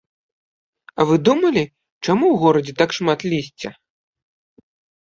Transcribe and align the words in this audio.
А 0.99 1.07
вы 1.09 1.15
думалі, 1.29 1.63
чаму 2.05 2.25
ў 2.29 2.35
горадзе 2.45 2.73
так 2.81 2.89
шмат 3.01 3.19
лісця? 3.35 3.75